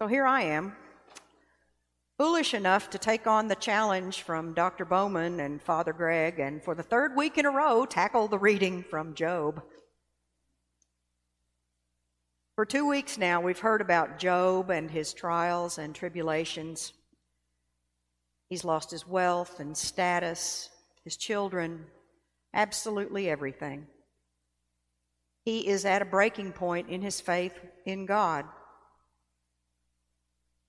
So 0.00 0.06
here 0.06 0.24
I 0.24 0.44
am, 0.44 0.74
foolish 2.16 2.54
enough 2.54 2.88
to 2.88 2.96
take 2.96 3.26
on 3.26 3.48
the 3.48 3.54
challenge 3.54 4.22
from 4.22 4.54
Dr. 4.54 4.86
Bowman 4.86 5.40
and 5.40 5.60
Father 5.60 5.92
Greg, 5.92 6.40
and 6.40 6.64
for 6.64 6.74
the 6.74 6.82
third 6.82 7.14
week 7.14 7.36
in 7.36 7.44
a 7.44 7.50
row, 7.50 7.84
tackle 7.84 8.26
the 8.26 8.38
reading 8.38 8.82
from 8.82 9.14
Job. 9.14 9.62
For 12.54 12.64
two 12.64 12.88
weeks 12.88 13.18
now, 13.18 13.42
we've 13.42 13.58
heard 13.58 13.82
about 13.82 14.18
Job 14.18 14.70
and 14.70 14.90
his 14.90 15.12
trials 15.12 15.76
and 15.76 15.94
tribulations. 15.94 16.94
He's 18.48 18.64
lost 18.64 18.90
his 18.90 19.06
wealth 19.06 19.60
and 19.60 19.76
status, 19.76 20.70
his 21.04 21.18
children, 21.18 21.84
absolutely 22.54 23.28
everything. 23.28 23.86
He 25.44 25.68
is 25.68 25.84
at 25.84 26.00
a 26.00 26.06
breaking 26.06 26.52
point 26.52 26.88
in 26.88 27.02
his 27.02 27.20
faith 27.20 27.60
in 27.84 28.06
God. 28.06 28.46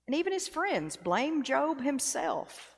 And 0.06 0.16
even 0.16 0.32
his 0.32 0.48
friends 0.48 0.96
blame 0.96 1.42
Job 1.42 1.80
himself, 1.80 2.76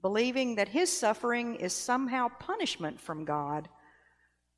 believing 0.00 0.56
that 0.56 0.68
his 0.68 0.90
suffering 0.96 1.56
is 1.56 1.72
somehow 1.72 2.28
punishment 2.28 3.00
from 3.00 3.24
God 3.24 3.68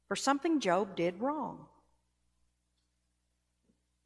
for 0.06 0.16
something 0.16 0.60
Job 0.60 0.94
did 0.94 1.20
wrong. 1.20 1.66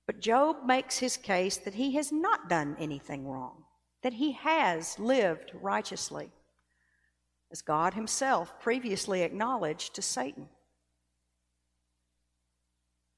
But 0.07 0.20
Job 0.20 0.65
makes 0.65 0.98
his 0.98 1.17
case 1.17 1.57
that 1.57 1.75
he 1.75 1.97
has 1.97 2.12
not 2.12 2.48
done 2.48 2.77
anything 2.79 3.27
wrong, 3.27 3.65
that 4.03 4.15
he 4.15 4.33
has 4.33 4.98
lived 4.98 5.51
righteously, 5.53 6.31
as 7.51 7.61
God 7.61 7.95
himself 7.95 8.61
previously 8.61 9.23
acknowledged 9.23 9.95
to 9.95 10.03
Satan. 10.03 10.48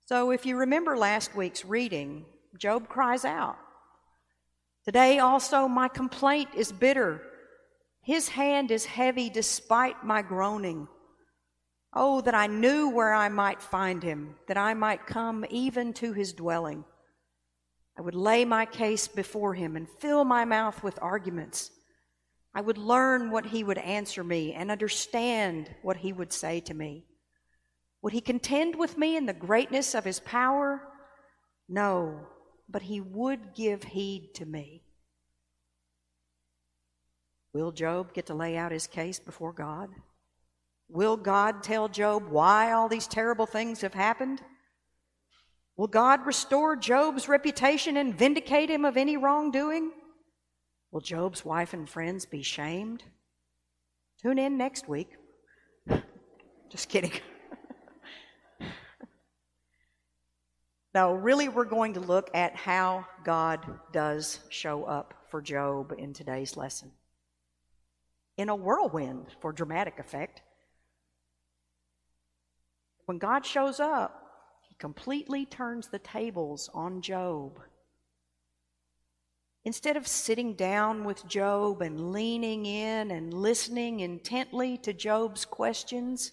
So, 0.06 0.30
if 0.30 0.46
you 0.46 0.56
remember 0.56 0.96
last 0.96 1.36
week's 1.36 1.66
reading, 1.66 2.24
Job 2.56 2.88
cries 2.88 3.26
out, 3.26 3.58
Today 4.84 5.18
also 5.18 5.68
my 5.68 5.88
complaint 5.88 6.50
is 6.56 6.72
bitter. 6.72 7.22
His 8.02 8.28
hand 8.28 8.70
is 8.70 8.84
heavy 8.86 9.28
despite 9.28 10.04
my 10.04 10.22
groaning. 10.22 10.88
Oh, 11.94 12.20
that 12.22 12.34
I 12.34 12.46
knew 12.46 12.88
where 12.88 13.12
I 13.12 13.28
might 13.28 13.60
find 13.60 14.02
him, 14.02 14.36
that 14.46 14.58
I 14.58 14.74
might 14.74 15.06
come 15.06 15.44
even 15.50 15.92
to 15.94 16.12
his 16.12 16.32
dwelling. 16.32 16.84
I 17.98 18.02
would 18.02 18.14
lay 18.14 18.44
my 18.44 18.64
case 18.64 19.08
before 19.08 19.54
him 19.54 19.74
and 19.74 19.88
fill 19.98 20.24
my 20.24 20.44
mouth 20.44 20.82
with 20.82 20.98
arguments. 21.02 21.70
I 22.54 22.60
would 22.60 22.78
learn 22.78 23.30
what 23.30 23.46
he 23.46 23.64
would 23.64 23.78
answer 23.78 24.22
me 24.22 24.52
and 24.52 24.70
understand 24.70 25.74
what 25.82 25.98
he 25.98 26.12
would 26.12 26.32
say 26.32 26.60
to 26.60 26.74
me. 26.74 27.04
Would 28.02 28.12
he 28.12 28.20
contend 28.20 28.76
with 28.76 28.96
me 28.96 29.16
in 29.16 29.26
the 29.26 29.32
greatness 29.32 29.94
of 29.94 30.04
his 30.04 30.20
power? 30.20 30.80
No, 31.68 32.26
but 32.68 32.82
he 32.82 33.00
would 33.00 33.54
give 33.54 33.82
heed 33.82 34.34
to 34.34 34.46
me. 34.46 34.82
Will 37.52 37.72
Job 37.72 38.12
get 38.12 38.26
to 38.26 38.34
lay 38.34 38.56
out 38.56 38.72
his 38.72 38.86
case 38.86 39.18
before 39.18 39.52
God? 39.52 39.88
Will 40.88 41.16
God 41.16 41.62
tell 41.62 41.88
Job 41.88 42.28
why 42.28 42.72
all 42.72 42.88
these 42.88 43.06
terrible 43.06 43.46
things 43.46 43.80
have 43.80 43.94
happened? 43.94 44.42
Will 45.76 45.86
God 45.86 46.26
restore 46.26 46.76
Job's 46.76 47.28
reputation 47.28 47.96
and 47.96 48.16
vindicate 48.16 48.70
him 48.70 48.84
of 48.84 48.96
any 48.96 49.16
wrongdoing? 49.16 49.92
Will 50.90 51.00
Job's 51.00 51.44
wife 51.44 51.72
and 51.72 51.88
friends 51.88 52.26
be 52.26 52.42
shamed? 52.42 53.04
Tune 54.20 54.38
in 54.38 54.56
next 54.56 54.88
week. 54.88 55.10
Just 56.70 56.88
kidding. 56.88 57.12
No, 60.94 61.12
really, 61.12 61.48
we're 61.48 61.64
going 61.64 61.94
to 61.94 62.00
look 62.00 62.30
at 62.34 62.56
how 62.56 63.06
God 63.24 63.60
does 63.92 64.40
show 64.48 64.84
up 64.84 65.14
for 65.30 65.42
Job 65.42 65.92
in 65.96 66.14
today's 66.14 66.56
lesson. 66.56 66.90
In 68.38 68.48
a 68.48 68.56
whirlwind 68.56 69.26
for 69.40 69.52
dramatic 69.52 69.98
effect. 69.98 70.42
When 73.04 73.18
God 73.18 73.44
shows 73.44 73.80
up, 73.80 74.22
he 74.68 74.74
completely 74.78 75.44
turns 75.44 75.88
the 75.88 75.98
tables 75.98 76.70
on 76.72 77.02
Job. 77.02 77.60
Instead 79.64 79.96
of 79.98 80.06
sitting 80.06 80.54
down 80.54 81.04
with 81.04 81.26
Job 81.26 81.82
and 81.82 82.12
leaning 82.12 82.64
in 82.64 83.10
and 83.10 83.34
listening 83.34 84.00
intently 84.00 84.78
to 84.78 84.94
Job's 84.94 85.44
questions, 85.44 86.32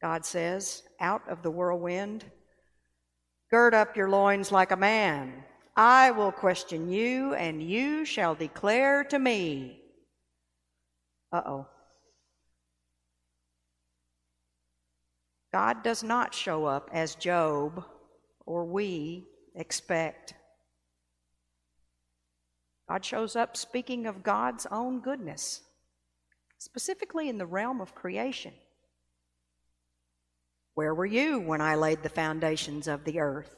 God 0.00 0.24
says, 0.24 0.82
out 0.98 1.22
of 1.28 1.42
the 1.42 1.50
whirlwind, 1.50 2.24
Gird 3.52 3.74
up 3.74 3.98
your 3.98 4.08
loins 4.08 4.50
like 4.50 4.70
a 4.70 4.76
man. 4.76 5.44
I 5.76 6.10
will 6.10 6.32
question 6.32 6.90
you, 6.90 7.34
and 7.34 7.62
you 7.62 8.06
shall 8.06 8.34
declare 8.34 9.04
to 9.04 9.18
me. 9.18 9.78
Uh 11.30 11.42
oh. 11.44 11.66
God 15.52 15.82
does 15.82 16.02
not 16.02 16.34
show 16.34 16.64
up 16.64 16.88
as 16.94 17.14
Job 17.14 17.84
or 18.46 18.64
we 18.64 19.26
expect. 19.54 20.32
God 22.88 23.04
shows 23.04 23.36
up 23.36 23.54
speaking 23.54 24.06
of 24.06 24.22
God's 24.22 24.66
own 24.70 25.00
goodness, 25.00 25.60
specifically 26.56 27.28
in 27.28 27.36
the 27.36 27.44
realm 27.44 27.82
of 27.82 27.94
creation. 27.94 28.54
Where 30.74 30.94
were 30.94 31.06
you 31.06 31.38
when 31.38 31.60
I 31.60 31.74
laid 31.74 32.02
the 32.02 32.08
foundations 32.08 32.88
of 32.88 33.04
the 33.04 33.20
earth? 33.20 33.54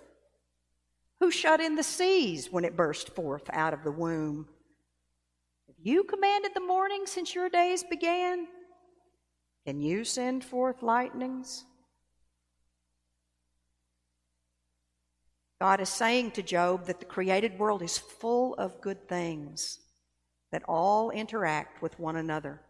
Who 1.21 1.31
shut 1.31 1.61
in 1.61 1.77
the 1.77 1.83
seas 1.83 2.51
when 2.51 2.65
it 2.65 2.77
burst 2.77 3.15
forth 3.15 3.49
out 3.53 3.73
of 3.73 3.85
the 3.85 3.93
womb? 3.93 4.49
Have 5.69 5.77
you 5.81 6.05
commanded 6.05 6.53
the 6.55 6.61
morning 6.61 7.07
since 7.07 7.35
your 7.35 7.49
days 7.49 7.85
began? 7.85 8.49
Can 9.67 9.81
you 9.81 10.05
send 10.05 10.45
forth 10.45 10.83
lightnings? 10.83 11.65
God 15.61 15.81
is 15.81 15.89
saying 15.89 16.33
to 16.33 16.43
Job 16.43 16.87
that 16.87 16.99
the 16.99 17.07
created 17.07 17.59
world 17.59 17.81
is 17.81 17.97
full 17.97 18.55
of 18.57 18.81
good 18.81 19.09
things 19.09 19.79
that 20.53 20.63
all 20.69 21.11
interact 21.11 21.81
with 21.81 21.99
one 21.99 22.17
another. 22.17 22.61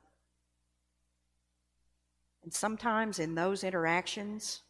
And 2.45 2.53
sometimes 2.53 3.19
in 3.19 3.35
those 3.35 3.65
interactions, 3.65 4.63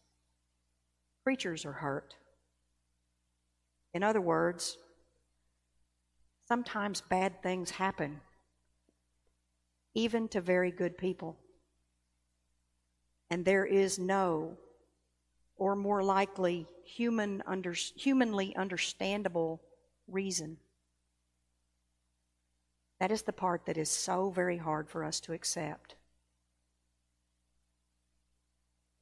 creatures 1.24 1.66
are 1.66 1.72
hurt. 1.72 2.14
In 3.92 4.04
other 4.04 4.20
words, 4.20 4.78
sometimes 6.46 7.00
bad 7.00 7.42
things 7.42 7.70
happen, 7.70 8.20
even 9.94 10.28
to 10.28 10.40
very 10.40 10.70
good 10.70 10.96
people. 10.96 11.36
And 13.30 13.44
there 13.44 13.64
is 13.64 13.98
no, 13.98 14.56
or 15.56 15.74
more 15.74 16.04
likely, 16.04 16.66
human 16.84 17.42
under, 17.44 17.72
humanly 17.72 18.54
understandable 18.54 19.60
reason. 20.06 20.58
That 23.00 23.10
is 23.10 23.22
the 23.22 23.32
part 23.32 23.66
that 23.66 23.76
is 23.76 23.90
so 23.90 24.30
very 24.30 24.58
hard 24.58 24.88
for 24.88 25.02
us 25.02 25.18
to 25.20 25.32
accept. 25.32 25.96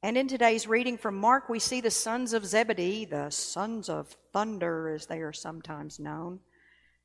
And 0.03 0.17
in 0.17 0.27
today's 0.27 0.67
reading 0.67 0.97
from 0.97 1.15
Mark, 1.15 1.47
we 1.47 1.59
see 1.59 1.79
the 1.79 1.89
sons 1.89 2.33
of 2.33 2.45
Zebedee, 2.45 3.05
the 3.05 3.29
sons 3.29 3.87
of 3.87 4.17
thunder, 4.33 4.89
as 4.89 5.05
they 5.05 5.21
are 5.21 5.31
sometimes 5.31 5.97
known, 5.97 6.41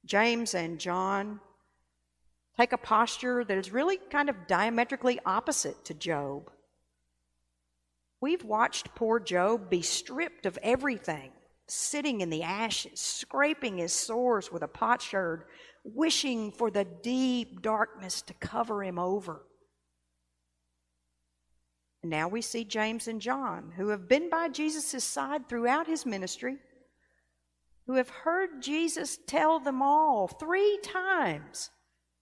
James 0.04 0.52
and 0.52 0.80
John, 0.80 1.38
take 2.56 2.72
a 2.72 2.76
posture 2.76 3.44
that 3.44 3.56
is 3.56 3.72
really 3.72 3.98
kind 4.10 4.28
of 4.28 4.48
diametrically 4.48 5.20
opposite 5.24 5.84
to 5.84 5.94
Job. 5.94 6.50
We've 8.20 8.42
watched 8.42 8.96
poor 8.96 9.20
Job 9.20 9.70
be 9.70 9.80
stripped 9.80 10.44
of 10.44 10.58
everything, 10.60 11.30
sitting 11.68 12.20
in 12.20 12.30
the 12.30 12.42
ashes, 12.42 12.98
scraping 12.98 13.78
his 13.78 13.92
sores 13.92 14.50
with 14.50 14.64
a 14.64 14.68
potsherd, 14.68 15.44
wishing 15.84 16.50
for 16.50 16.68
the 16.68 16.84
deep 16.84 17.62
darkness 17.62 18.22
to 18.22 18.34
cover 18.34 18.82
him 18.82 18.98
over. 18.98 19.42
Now 22.02 22.28
we 22.28 22.42
see 22.42 22.64
James 22.64 23.08
and 23.08 23.20
John, 23.20 23.72
who 23.76 23.88
have 23.88 24.08
been 24.08 24.30
by 24.30 24.48
Jesus' 24.48 25.02
side 25.02 25.48
throughout 25.48 25.86
his 25.86 26.06
ministry, 26.06 26.58
who 27.86 27.94
have 27.94 28.08
heard 28.08 28.62
Jesus 28.62 29.18
tell 29.26 29.58
them 29.58 29.82
all 29.82 30.28
three 30.28 30.78
times 30.82 31.70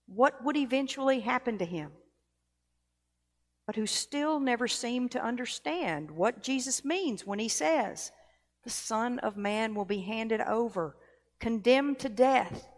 what 0.07 0.43
would 0.45 0.57
eventually 0.57 1.21
happen 1.21 1.59
to 1.59 1.65
him, 1.65 1.91
but 3.67 3.77
who 3.77 3.87
still 3.87 4.41
never 4.41 4.69
seem 4.69 5.09
to 5.11 5.23
understand 5.23 6.11
what 6.11 6.43
Jesus 6.43 6.85
means 6.85 7.27
when 7.27 7.39
he 7.39 7.49
says, 7.49 8.13
The 8.65 8.71
Son 8.71 9.19
of 9.19 9.37
Man 9.37 9.75
will 9.75 9.85
be 9.85 10.01
handed 10.01 10.41
over, 10.41 10.97
condemned 11.39 11.99
to 11.99 12.09
death. 12.09 12.69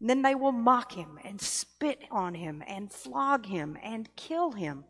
And 0.00 0.08
then 0.08 0.22
they 0.22 0.36
will 0.36 0.52
mock 0.52 0.92
him 0.92 1.18
and 1.24 1.40
spit 1.40 2.04
on 2.10 2.34
him 2.34 2.62
and 2.68 2.92
flog 2.92 3.46
him 3.46 3.76
and 3.82 4.08
kill 4.14 4.52
him 4.52 4.84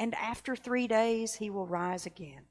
and 0.00 0.14
after 0.14 0.56
three 0.56 0.88
days 0.88 1.34
he 1.34 1.50
will 1.50 1.66
rise 1.66 2.06
again. 2.06 2.46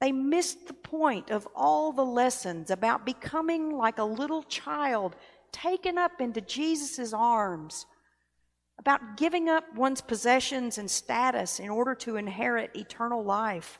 They 0.00 0.10
missed 0.10 0.66
the 0.66 0.74
point 0.74 1.30
of 1.30 1.46
all 1.54 1.92
the 1.92 2.04
lessons 2.04 2.70
about 2.70 3.06
becoming 3.06 3.70
like 3.70 3.98
a 3.98 4.04
little 4.04 4.42
child 4.42 5.14
taken 5.52 5.98
up 5.98 6.20
into 6.20 6.40
Jesus' 6.40 7.12
arms, 7.12 7.86
about 8.78 9.16
giving 9.16 9.48
up 9.48 9.64
one's 9.76 10.00
possessions 10.00 10.78
and 10.78 10.90
status 10.90 11.60
in 11.60 11.70
order 11.70 11.94
to 11.94 12.16
inherit 12.16 12.74
eternal 12.74 13.22
life, 13.22 13.78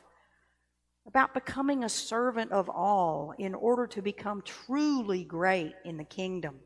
about 1.05 1.33
becoming 1.33 1.83
a 1.83 1.89
servant 1.89 2.51
of 2.53 2.69
all 2.69 3.33
in 3.37 3.53
order 3.53 3.85
to 3.87 4.01
become 4.01 4.41
truly 4.41 5.25
great 5.25 5.73
in 5.83 5.97
the 5.97 6.05
kingdom. 6.05 6.61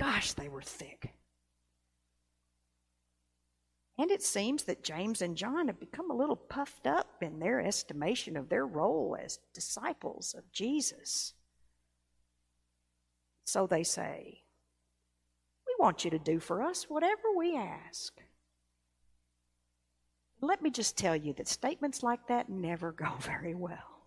Gosh, 0.00 0.32
they 0.32 0.48
were 0.48 0.62
thick. 0.62 1.17
And 3.98 4.12
it 4.12 4.22
seems 4.22 4.62
that 4.64 4.84
James 4.84 5.20
and 5.22 5.36
John 5.36 5.66
have 5.66 5.80
become 5.80 6.10
a 6.10 6.16
little 6.16 6.36
puffed 6.36 6.86
up 6.86 7.20
in 7.20 7.40
their 7.40 7.60
estimation 7.60 8.36
of 8.36 8.48
their 8.48 8.64
role 8.64 9.16
as 9.20 9.40
disciples 9.52 10.34
of 10.38 10.52
Jesus. 10.52 11.34
So 13.44 13.66
they 13.66 13.82
say, 13.82 14.42
We 15.66 15.74
want 15.80 16.04
you 16.04 16.12
to 16.12 16.18
do 16.18 16.38
for 16.38 16.62
us 16.62 16.84
whatever 16.84 17.34
we 17.36 17.56
ask. 17.56 18.12
Let 20.40 20.62
me 20.62 20.70
just 20.70 20.96
tell 20.96 21.16
you 21.16 21.32
that 21.32 21.48
statements 21.48 22.04
like 22.04 22.28
that 22.28 22.48
never 22.48 22.92
go 22.92 23.08
very 23.20 23.56
well. 23.56 24.04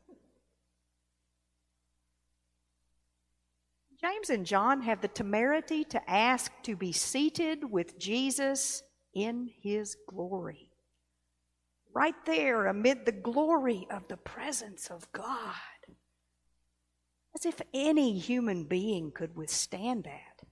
James 3.99 4.29
and 4.29 4.45
John 4.45 4.81
have 4.83 5.01
the 5.01 5.09
temerity 5.09 5.83
to 5.83 6.09
ask 6.09 6.49
to 6.63 6.77
be 6.77 6.93
seated 6.93 7.69
with 7.69 7.99
Jesus 7.99 8.83
in 9.13 9.49
his 9.61 9.95
glory. 10.07 10.69
Right 11.93 12.15
there, 12.25 12.67
amid 12.67 13.05
the 13.05 13.11
glory 13.11 13.85
of 13.91 14.07
the 14.07 14.17
presence 14.17 14.89
of 14.89 15.11
God. 15.11 15.55
As 17.35 17.45
if 17.45 17.61
any 17.73 18.17
human 18.17 18.65
being 18.65 19.11
could 19.11 19.35
withstand 19.35 20.05
that. 20.05 20.47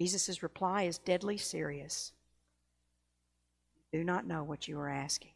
Jesus' 0.00 0.42
reply 0.42 0.82
is 0.82 0.98
deadly 0.98 1.38
serious. 1.38 2.12
Do 3.92 4.04
not 4.04 4.26
know 4.26 4.44
what 4.44 4.68
you 4.68 4.78
are 4.78 4.90
asking. 4.90 5.32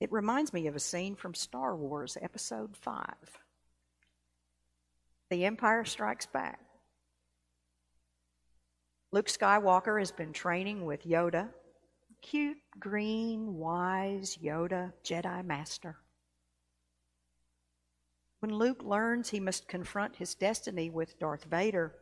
It 0.00 0.12
reminds 0.12 0.52
me 0.52 0.66
of 0.66 0.76
a 0.76 0.80
scene 0.80 1.14
from 1.14 1.34
Star 1.34 1.74
Wars 1.74 2.18
Episode 2.20 2.76
5 2.76 3.06
The 5.30 5.46
Empire 5.46 5.84
Strikes 5.84 6.26
Back. 6.26 6.63
Luke 9.14 9.28
Skywalker 9.28 10.00
has 10.00 10.10
been 10.10 10.32
training 10.32 10.84
with 10.84 11.06
Yoda, 11.06 11.50
cute, 12.20 12.58
green, 12.80 13.54
wise 13.54 14.36
Yoda, 14.42 14.92
Jedi 15.04 15.44
Master. 15.44 15.98
When 18.40 18.52
Luke 18.52 18.82
learns 18.82 19.30
he 19.30 19.38
must 19.38 19.68
confront 19.68 20.16
his 20.16 20.34
destiny 20.34 20.90
with 20.90 21.16
Darth 21.20 21.44
Vader, 21.44 21.94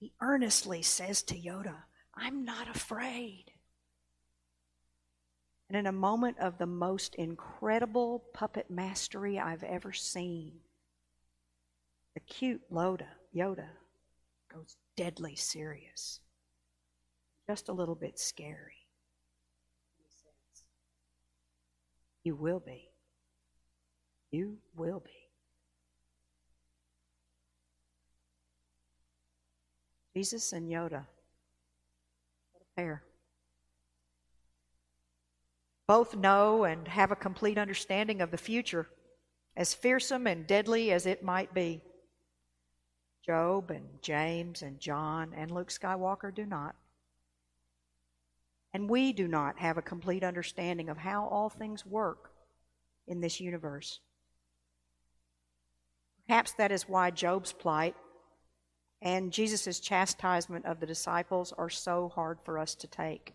he 0.00 0.12
earnestly 0.20 0.82
says 0.82 1.22
to 1.22 1.36
Yoda, 1.36 1.76
I'm 2.16 2.44
not 2.44 2.68
afraid. 2.68 3.44
And 5.68 5.78
in 5.78 5.86
a 5.86 5.92
moment 5.92 6.40
of 6.40 6.58
the 6.58 6.66
most 6.66 7.14
incredible 7.14 8.24
puppet 8.34 8.68
mastery 8.68 9.38
I've 9.38 9.62
ever 9.62 9.92
seen, 9.92 10.54
the 12.14 12.20
cute 12.20 12.62
Yoda, 12.72 13.06
Yoda 13.32 13.68
goes 14.52 14.76
deadly 14.96 15.36
serious, 15.36 16.20
just 17.48 17.68
a 17.68 17.72
little 17.72 17.94
bit 17.94 18.18
scary. 18.18 18.86
He 19.98 20.04
says, 20.08 20.64
You 22.24 22.34
will 22.34 22.60
be. 22.60 22.88
You 24.30 24.58
will 24.76 25.00
be. 25.00 25.10
Jesus 30.14 30.52
and 30.52 30.68
Yoda. 30.68 31.06
What 32.52 32.62
a 32.62 32.76
pair. 32.80 33.02
Both 35.86 36.16
know 36.16 36.64
and 36.64 36.86
have 36.88 37.12
a 37.12 37.16
complete 37.16 37.56
understanding 37.56 38.20
of 38.20 38.30
the 38.30 38.36
future, 38.36 38.88
as 39.56 39.74
fearsome 39.74 40.26
and 40.26 40.46
deadly 40.46 40.92
as 40.92 41.06
it 41.06 41.22
might 41.22 41.54
be. 41.54 41.80
Job 43.28 43.70
and 43.70 43.84
James 44.00 44.62
and 44.62 44.80
John 44.80 45.34
and 45.36 45.50
Luke 45.50 45.68
Skywalker 45.68 46.34
do 46.34 46.46
not. 46.46 46.74
And 48.72 48.88
we 48.88 49.12
do 49.12 49.28
not 49.28 49.58
have 49.58 49.76
a 49.76 49.82
complete 49.82 50.24
understanding 50.24 50.88
of 50.88 50.96
how 50.96 51.26
all 51.26 51.50
things 51.50 51.84
work 51.84 52.30
in 53.06 53.20
this 53.20 53.38
universe. 53.38 54.00
Perhaps 56.26 56.52
that 56.52 56.72
is 56.72 56.88
why 56.88 57.10
Job's 57.10 57.52
plight 57.52 57.94
and 59.02 59.30
Jesus' 59.30 59.78
chastisement 59.78 60.64
of 60.64 60.80
the 60.80 60.86
disciples 60.86 61.52
are 61.58 61.68
so 61.68 62.08
hard 62.08 62.38
for 62.46 62.58
us 62.58 62.74
to 62.76 62.86
take. 62.86 63.34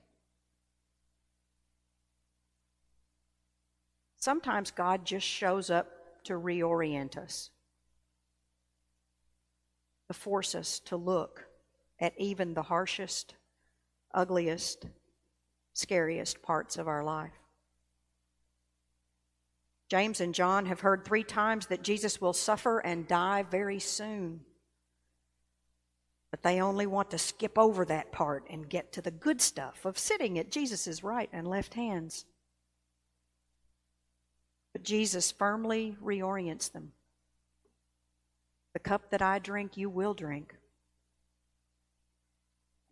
Sometimes 4.17 4.71
God 4.71 5.05
just 5.05 5.27
shows 5.27 5.69
up 5.69 5.87
to 6.23 6.33
reorient 6.33 7.15
us 7.15 7.51
to 10.07 10.13
force 10.13 10.55
us 10.55 10.79
to 10.81 10.97
look 10.97 11.45
at 11.99 12.13
even 12.17 12.53
the 12.53 12.63
harshest, 12.63 13.35
ugliest, 14.13 14.85
scariest 15.73 16.41
parts 16.41 16.77
of 16.77 16.87
our 16.87 17.03
life. 17.03 17.31
James 19.89 20.21
and 20.21 20.33
John 20.33 20.65
have 20.65 20.79
heard 20.79 21.05
three 21.05 21.23
times 21.23 21.67
that 21.67 21.83
Jesus 21.83 22.19
will 22.19 22.33
suffer 22.33 22.79
and 22.79 23.07
die 23.07 23.43
very 23.43 23.79
soon. 23.79 24.41
But 26.31 26.41
they 26.41 26.61
only 26.61 26.87
want 26.87 27.11
to 27.11 27.19
skip 27.19 27.59
over 27.59 27.85
that 27.85 28.11
part 28.11 28.47
and 28.49 28.67
get 28.67 28.93
to 28.93 29.01
the 29.01 29.11
good 29.11 29.39
stuff 29.39 29.85
of 29.85 29.99
sitting 29.99 30.39
at 30.39 30.49
Jesus' 30.49 31.03
right 31.03 31.29
and 31.31 31.47
left 31.47 31.75
hands. 31.75 32.25
But 34.71 34.81
Jesus 34.81 35.31
firmly 35.31 35.95
reorients 36.03 36.71
them. 36.71 36.93
The 38.73 38.79
cup 38.79 39.11
that 39.11 39.21
I 39.21 39.39
drink, 39.39 39.77
you 39.77 39.89
will 39.89 40.13
drink. 40.13 40.55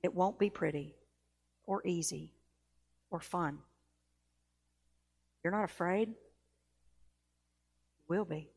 It 0.03 0.13
won't 0.13 0.39
be 0.39 0.49
pretty 0.49 0.95
or 1.65 1.85
easy 1.85 2.33
or 3.09 3.19
fun. 3.19 3.59
You're 5.43 5.53
not 5.53 5.63
afraid? 5.63 6.09
You 6.09 6.15
will 8.07 8.25
be. 8.25 8.49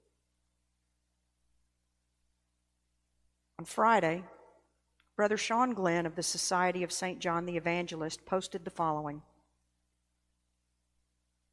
On 3.58 3.64
Friday, 3.64 4.24
Brother 5.16 5.36
Sean 5.36 5.74
Glenn 5.74 6.06
of 6.06 6.16
the 6.16 6.22
Society 6.22 6.82
of 6.82 6.90
St. 6.90 7.20
John 7.20 7.46
the 7.46 7.56
Evangelist 7.56 8.26
posted 8.26 8.64
the 8.64 8.70
following 8.70 9.22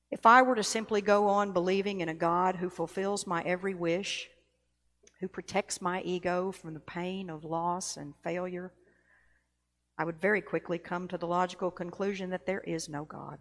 If 0.09 0.25
I 0.25 0.41
were 0.41 0.55
to 0.55 0.63
simply 0.63 1.01
go 1.01 1.27
on 1.27 1.51
believing 1.51 2.01
in 2.01 2.09
a 2.09 2.15
God 2.15 2.55
who 2.55 2.69
fulfills 2.69 3.27
my 3.27 3.43
every 3.43 3.75
wish, 3.75 4.30
who 5.21 5.27
protects 5.27 5.81
my 5.81 6.01
ego 6.01 6.51
from 6.51 6.73
the 6.73 6.79
pain 6.79 7.29
of 7.29 7.45
loss 7.45 7.95
and 7.95 8.15
failure, 8.23 8.73
I 9.97 10.03
would 10.03 10.19
very 10.19 10.41
quickly 10.41 10.79
come 10.79 11.07
to 11.07 11.17
the 11.17 11.27
logical 11.27 11.69
conclusion 11.69 12.31
that 12.31 12.47
there 12.47 12.61
is 12.61 12.89
no 12.89 13.05
God. 13.05 13.37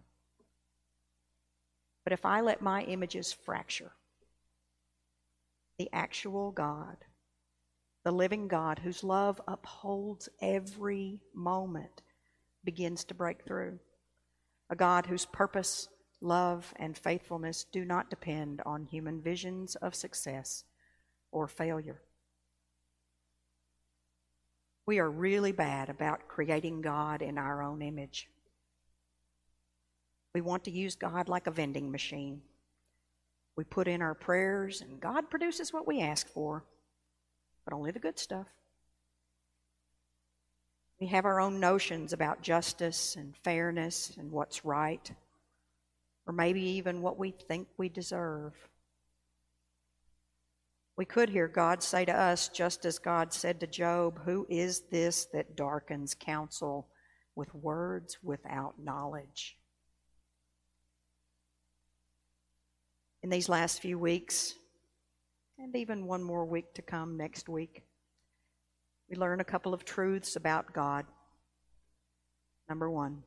But 2.03 2.13
if 2.13 2.23
I 2.23 2.41
let 2.41 2.61
my 2.61 2.83
images 2.83 3.33
fracture, 3.33 3.93
the 5.79 5.89
actual 5.91 6.51
God, 6.51 6.97
the 8.03 8.11
living 8.11 8.47
God 8.47 8.79
whose 8.79 9.03
love 9.03 9.41
upholds 9.47 10.29
every 10.39 11.19
moment, 11.33 12.03
begins 12.63 13.03
to 13.05 13.15
break 13.15 13.43
through. 13.43 13.79
A 14.69 14.75
God 14.75 15.07
whose 15.07 15.25
purpose, 15.25 15.89
love, 16.21 16.71
and 16.75 16.95
faithfulness 16.95 17.65
do 17.71 17.85
not 17.85 18.11
depend 18.11 18.61
on 18.67 18.85
human 18.85 19.19
visions 19.19 19.75
of 19.77 19.95
success 19.95 20.63
or 21.31 21.47
failure. 21.47 22.01
We 24.85 24.99
are 24.99 25.09
really 25.09 25.51
bad 25.51 25.89
about 25.89 26.27
creating 26.27 26.81
God 26.81 27.21
in 27.21 27.37
our 27.37 27.61
own 27.61 27.81
image. 27.81 28.29
We 30.33 30.41
want 30.41 30.63
to 30.65 30.71
use 30.71 30.95
God 30.95 31.29
like 31.29 31.47
a 31.47 31.51
vending 31.51 31.91
machine. 31.91 32.41
We 33.55 33.63
put 33.63 33.87
in 33.87 34.01
our 34.01 34.15
prayers, 34.15 34.81
and 34.81 34.99
God 34.99 35.29
produces 35.29 35.73
what 35.73 35.87
we 35.87 36.01
ask 36.01 36.27
for, 36.27 36.63
but 37.65 37.73
only 37.73 37.91
the 37.91 37.99
good 37.99 38.17
stuff. 38.17 38.47
We 40.99 41.07
have 41.07 41.25
our 41.25 41.39
own 41.39 41.59
notions 41.59 42.13
about 42.13 42.41
justice 42.41 43.15
and 43.15 43.35
fairness 43.35 44.13
and 44.17 44.31
what's 44.31 44.63
right, 44.63 45.11
or 46.25 46.33
maybe 46.33 46.61
even 46.61 47.01
what 47.01 47.17
we 47.17 47.31
think 47.31 47.67
we 47.77 47.89
deserve 47.89 48.53
we 51.01 51.05
could 51.05 51.29
hear 51.29 51.47
God 51.47 51.81
say 51.81 52.05
to 52.05 52.15
us, 52.15 52.47
just 52.47 52.85
as 52.85 52.99
God 52.99 53.33
said 53.33 53.59
to 53.59 53.65
Job, 53.65 54.21
Who 54.23 54.45
is 54.51 54.81
this 54.91 55.25
that 55.33 55.55
darkens 55.55 56.13
counsel 56.13 56.89
with 57.35 57.51
words 57.55 58.19
without 58.21 58.75
knowledge? 58.77 59.57
In 63.23 63.31
these 63.31 63.49
last 63.49 63.81
few 63.81 63.97
weeks, 63.97 64.53
and 65.57 65.75
even 65.75 66.05
one 66.05 66.21
more 66.21 66.45
week 66.45 66.71
to 66.75 66.83
come 66.83 67.17
next 67.17 67.49
week, 67.49 67.81
we 69.09 69.15
learn 69.15 69.39
a 69.39 69.43
couple 69.43 69.73
of 69.73 69.83
truths 69.83 70.35
about 70.35 70.71
God. 70.71 71.07
Number 72.69 72.91
one, 72.91 73.23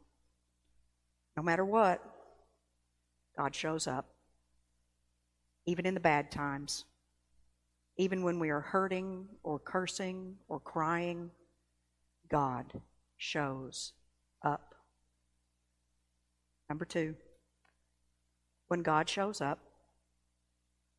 no 1.36 1.42
matter 1.42 1.64
what, 1.64 2.00
God 3.36 3.52
shows 3.52 3.88
up, 3.88 4.06
even 5.66 5.86
in 5.86 5.94
the 5.94 5.98
bad 5.98 6.30
times 6.30 6.84
even 7.96 8.22
when 8.24 8.38
we 8.38 8.50
are 8.50 8.60
hurting 8.60 9.26
or 9.42 9.58
cursing 9.58 10.34
or 10.48 10.58
crying, 10.58 11.30
God 12.28 12.80
shows 13.16 13.92
up. 14.42 14.74
Number 16.68 16.84
two, 16.84 17.14
when 18.68 18.82
God 18.82 19.08
shows 19.08 19.40
up, 19.40 19.60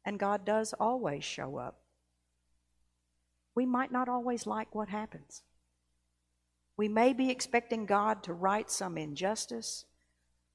and 0.05 0.19
God 0.19 0.45
does 0.45 0.73
always 0.79 1.23
show 1.23 1.57
up, 1.57 1.81
we 3.55 3.65
might 3.65 3.91
not 3.91 4.07
always 4.07 4.45
like 4.45 4.75
what 4.75 4.89
happens. 4.89 5.41
We 6.77 6.87
may 6.87 7.13
be 7.13 7.31
expecting 7.31 7.85
God 7.85 8.21
to 8.23 8.33
right 8.33 8.69
some 8.69 8.97
injustice 8.97 9.85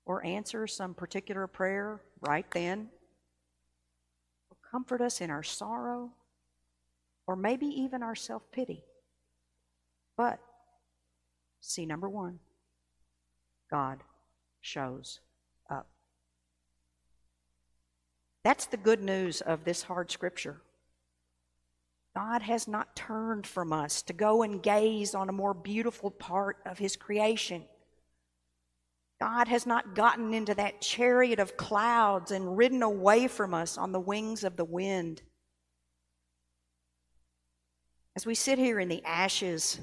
or 0.07 0.25
answer 0.25 0.67
some 0.67 0.95
particular 0.95 1.47
prayer 1.47 2.01
right 2.21 2.47
then, 2.53 2.91
or 4.51 4.57
comfort 4.71 5.01
us 5.01 5.21
in 5.21 5.31
our 5.31 5.43
sorrow, 5.43 6.13
or 7.31 7.37
maybe 7.37 7.67
even 7.67 8.03
our 8.03 8.17
self 8.17 8.43
pity. 8.51 8.83
But, 10.17 10.41
see 11.61 11.87
number 11.87 12.09
one, 12.09 12.41
God 13.71 14.03
shows 14.61 15.21
up. 15.71 15.87
That's 18.43 18.67
the 18.67 18.77
good 18.77 19.01
news 19.01 19.43
of 19.43 19.63
this 19.63 19.85
hard 19.85 20.11
scripture. 20.11 20.61
God 22.17 22.43
has 22.43 22.67
not 22.67 22.97
turned 22.97 23.47
from 23.47 23.73
us 23.73 24.03
to 24.03 24.13
go 24.13 24.43
and 24.43 24.61
gaze 24.61 25.15
on 25.15 25.29
a 25.29 25.33
more 25.33 25.55
beautiful 25.55 26.11
part 26.11 26.57
of 26.67 26.79
His 26.79 26.97
creation. 26.97 27.63
God 29.21 29.47
has 29.47 29.67
not 29.67 29.95
gotten 29.95 30.35
into 30.35 30.55
that 30.57 30.81
chariot 30.81 31.39
of 31.39 31.57
clouds 31.57 32.33
and 32.33 32.57
ridden 32.59 32.83
away 32.83 33.29
from 33.29 33.55
us 33.55 33.79
on 33.79 33.93
the 33.93 34.01
wings 34.01 34.43
of 34.43 34.57
the 34.57 34.65
wind. 34.65 35.23
As 38.21 38.27
we 38.27 38.35
sit 38.35 38.59
here 38.59 38.79
in 38.79 38.89
the 38.89 39.03
ashes, 39.07 39.81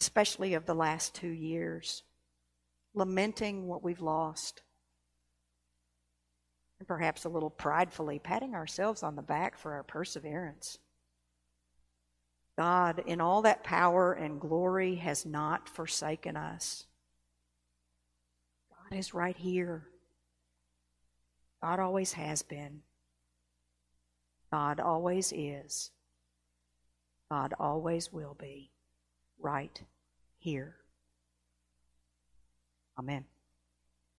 especially 0.00 0.54
of 0.54 0.64
the 0.64 0.72
last 0.72 1.14
two 1.14 1.28
years, 1.28 2.04
lamenting 2.94 3.66
what 3.66 3.82
we've 3.82 4.00
lost, 4.00 4.62
and 6.78 6.88
perhaps 6.88 7.26
a 7.26 7.28
little 7.28 7.50
pridefully 7.50 8.18
patting 8.18 8.54
ourselves 8.54 9.02
on 9.02 9.14
the 9.14 9.20
back 9.20 9.58
for 9.58 9.74
our 9.74 9.82
perseverance. 9.82 10.78
God, 12.56 13.02
in 13.04 13.20
all 13.20 13.42
that 13.42 13.62
power 13.62 14.14
and 14.14 14.40
glory, 14.40 14.94
has 14.94 15.26
not 15.26 15.68
forsaken 15.68 16.34
us. 16.34 16.86
God 18.70 18.96
is 18.96 19.12
right 19.12 19.36
here. 19.36 19.86
God 21.62 21.78
always 21.78 22.14
has 22.14 22.42
been. 22.42 22.80
God 24.50 24.80
always 24.80 25.30
is. 25.36 25.90
God 27.30 27.54
always 27.60 28.12
will 28.12 28.36
be 28.38 28.70
right 29.38 29.80
here. 30.38 30.74
Amen. 32.98 33.24